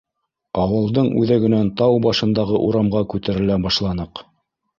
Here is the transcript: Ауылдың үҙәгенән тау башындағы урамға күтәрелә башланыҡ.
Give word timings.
Ауылдың 0.61 1.09
үҙәгенән 1.23 1.69
тау 1.81 1.99
башындағы 2.07 2.63
урамға 2.69 3.03
күтәрелә 3.15 3.61
башланыҡ. 3.69 4.25